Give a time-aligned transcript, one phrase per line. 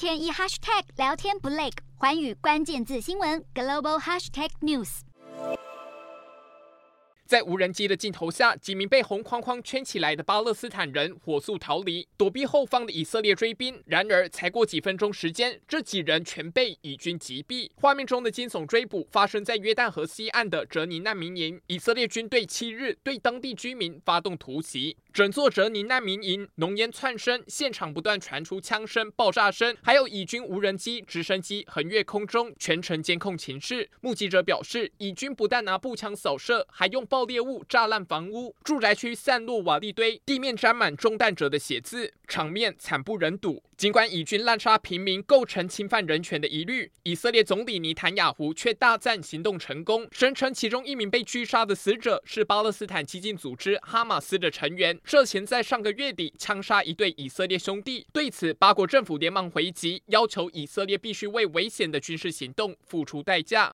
[0.00, 1.68] 天一 hashtag 聊天不累，
[1.98, 5.00] 环宇关键字新闻 global hashtag news。
[7.26, 13.80] 在无人机的镜头下，几名被红框框圈起来的巴勒斯坦人火速逃离，躲避后方的以色列追兵。
[13.86, 17.70] 然而，才过几分钟时间，这几人全被以军击毙。
[17.76, 24.96] 画面中的惊悚追捕发生在约旦河西岸的哲尼难民营，以色列军队七日对当地居民发动突袭。
[25.12, 33.90] 整座哲尼难民营浓烟窜升，现场不断传出枪声、爆炸声，还有以军无人机、直升机横越空中，全程监控情势。
[34.00, 43.62] 目击者表示，以军不但拿步枪扫射，还用爆裂物炸烂房屋，住宅区散落瓦砾堆，地面沾满中弹者的血渍，场面惨不忍睹。
[43.76, 54.99] 尽管以军滥杀平民构成侵犯人权的疑虑，以色列总理尼坦雅胡却大赞行动成功，声称其中一名被狙杀的死者是巴勒斯坦激进组织哈马斯的成员。
[55.02, 63.68] 涉嫌在上个月底枪杀一对以色列兄弟，对此，巴国政府连忙回击，要求以色列必须为危险的军事行动付出代价。